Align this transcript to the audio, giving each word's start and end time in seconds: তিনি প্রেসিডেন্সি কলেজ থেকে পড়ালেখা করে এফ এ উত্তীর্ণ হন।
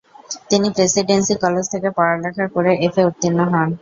তিনি 0.49 0.67
প্রেসিডেন্সি 0.75 1.33
কলেজ 1.43 1.65
থেকে 1.73 1.89
পড়ালেখা 1.97 2.45
করে 2.55 2.71
এফ 2.85 2.95
এ 2.97 3.07
উত্তীর্ণ 3.09 3.39
হন। 3.45 3.67